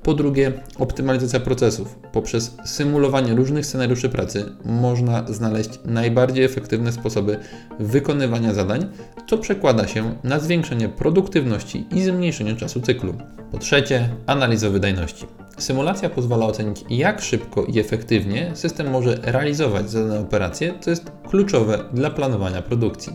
Po 0.03 0.15
drugie, 0.15 0.53
optymalizacja 0.79 1.41
procesów. 1.41 1.99
Poprzez 2.13 2.57
symulowanie 2.65 3.35
różnych 3.35 3.67
scenariuszy 3.67 4.09
pracy 4.09 4.53
można 4.65 5.27
znaleźć 5.29 5.71
najbardziej 5.85 6.45
efektywne 6.45 6.93
sposoby 6.93 7.39
wykonywania 7.79 8.55
zadań, 8.55 8.89
co 9.27 9.39
przekłada 9.39 9.89
się 9.89 10.15
na 10.25 10.41
zwiększenie 10.41 10.89
produktywności 10.89 11.87
i 11.91 12.03
zmniejszenie 12.03 12.57
czasu 12.57 12.81
cyklu. 12.81 13.15
Po 13.53 13.59
trzecie, 13.59 14.09
analiza 14.27 14.71
wydajności. 14.71 15.27
Symulacja 15.61 16.11
pozwala 16.11 16.47
ocenić, 16.47 16.85
jak 16.91 17.21
szybko 17.21 17.65
i 17.65 17.79
efektywnie 17.79 18.51
system 18.55 18.91
może 18.91 19.19
realizować 19.23 19.91
zadane 19.91 20.21
operacje, 20.21 20.75
co 20.81 20.91
jest 20.91 21.13
kluczowe 21.29 21.85
dla 21.93 22.11
planowania 22.11 22.63
produkcji. 22.63 23.13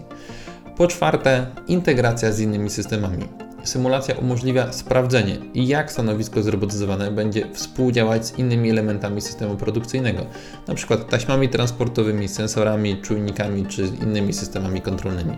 Po 0.77 0.87
czwarte, 0.87 1.47
integracja 1.67 2.31
z 2.31 2.39
innymi 2.39 2.69
systemami. 2.69 3.23
Symulacja 3.63 4.15
umożliwia 4.15 4.73
sprawdzenie, 4.73 5.37
jak 5.55 5.91
stanowisko 5.91 6.43
zrobotyzowane 6.43 7.11
będzie 7.11 7.53
współdziałać 7.53 8.27
z 8.27 8.39
innymi 8.39 8.69
elementami 8.69 9.21
systemu 9.21 9.55
produkcyjnego, 9.55 10.25
np. 10.67 10.97
taśmami 10.97 11.49
transportowymi, 11.49 12.27
sensorami, 12.27 13.01
czujnikami 13.01 13.65
czy 13.65 13.81
innymi 14.01 14.33
systemami 14.33 14.81
kontrolnymi. 14.81 15.37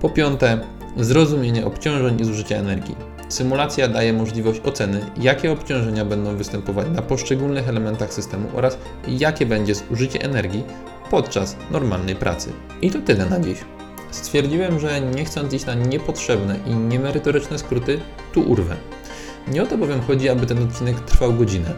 Po 0.00 0.10
piąte, 0.10 0.60
zrozumienie 0.96 1.66
obciążeń 1.66 2.20
i 2.20 2.24
zużycia 2.24 2.56
energii. 2.56 3.11
Symulacja 3.32 3.88
daje 3.88 4.12
możliwość 4.12 4.60
oceny, 4.64 5.06
jakie 5.16 5.52
obciążenia 5.52 6.04
będą 6.04 6.36
występować 6.36 6.86
na 6.94 7.02
poszczególnych 7.02 7.68
elementach 7.68 8.14
systemu 8.14 8.48
oraz 8.54 8.78
jakie 9.08 9.46
będzie 9.46 9.74
zużycie 9.74 10.22
energii 10.22 10.64
podczas 11.10 11.56
normalnej 11.70 12.16
pracy. 12.16 12.52
I 12.82 12.90
to 12.90 12.98
tyle 12.98 13.26
na 13.26 13.40
dziś. 13.40 13.58
Stwierdziłem, 14.10 14.80
że 14.80 15.00
nie 15.00 15.24
chcąc 15.24 15.52
iść 15.52 15.66
na 15.66 15.74
niepotrzebne 15.74 16.58
i 16.66 16.74
niemerytoryczne 16.74 17.58
skróty, 17.58 18.00
tu 18.32 18.40
urwę. 18.40 18.76
Nie 19.48 19.62
o 19.62 19.66
to 19.66 19.78
bowiem 19.78 20.00
chodzi, 20.00 20.28
aby 20.28 20.46
ten 20.46 20.62
odcinek 20.62 21.00
trwał 21.00 21.32
godzinę. 21.32 21.74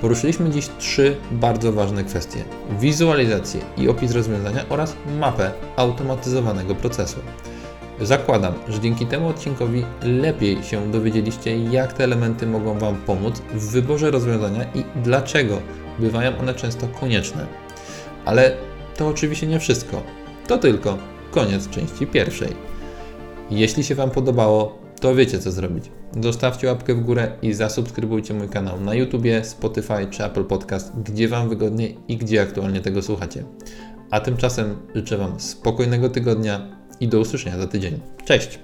Poruszyliśmy 0.00 0.50
dziś 0.50 0.68
trzy 0.78 1.16
bardzo 1.30 1.72
ważne 1.72 2.04
kwestie: 2.04 2.44
wizualizację 2.80 3.60
i 3.76 3.88
opis 3.88 4.12
rozwiązania 4.12 4.64
oraz 4.68 4.96
mapę 5.18 5.50
automatyzowanego 5.76 6.74
procesu. 6.74 7.20
Zakładam, 8.00 8.54
że 8.68 8.80
dzięki 8.80 9.06
temu 9.06 9.28
odcinkowi 9.28 9.84
lepiej 10.02 10.62
się 10.62 10.92
dowiedzieliście, 10.92 11.58
jak 11.58 11.92
te 11.92 12.04
elementy 12.04 12.46
mogą 12.46 12.78
Wam 12.78 12.96
pomóc 12.96 13.42
w 13.54 13.70
wyborze 13.70 14.10
rozwiązania 14.10 14.64
i 14.74 14.84
dlaczego 15.02 15.58
bywają 15.98 16.38
one 16.38 16.54
często 16.54 16.88
konieczne. 17.00 17.46
Ale 18.24 18.56
to 18.96 19.08
oczywiście 19.08 19.46
nie 19.46 19.60
wszystko. 19.60 20.02
To 20.46 20.58
tylko 20.58 20.98
koniec 21.30 21.68
części 21.68 22.06
pierwszej. 22.06 22.48
Jeśli 23.50 23.84
się 23.84 23.94
Wam 23.94 24.10
podobało, 24.10 24.78
to 25.00 25.14
wiecie 25.14 25.38
co 25.38 25.52
zrobić. 25.52 25.90
Zostawcie 26.20 26.66
łapkę 26.66 26.94
w 26.94 27.00
górę 27.00 27.32
i 27.42 27.52
zasubskrybujcie 27.52 28.34
mój 28.34 28.48
kanał 28.48 28.80
na 28.80 28.94
YouTubie, 28.94 29.44
Spotify 29.44 30.06
czy 30.10 30.24
Apple 30.24 30.44
Podcast, 30.44 30.92
gdzie 31.02 31.28
Wam 31.28 31.48
wygodnie 31.48 31.88
i 32.08 32.16
gdzie 32.16 32.42
aktualnie 32.42 32.80
tego 32.80 33.02
słuchacie. 33.02 33.44
A 34.10 34.20
tymczasem 34.20 34.76
życzę 34.94 35.16
Wam 35.16 35.40
spokojnego 35.40 36.08
tygodnia 36.08 36.77
i 37.00 37.08
do 37.08 37.20
usłyszenia 37.20 37.58
za 37.58 37.66
tydzień. 37.66 38.00
Cześć! 38.24 38.58